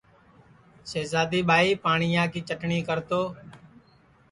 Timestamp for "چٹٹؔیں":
2.47-2.83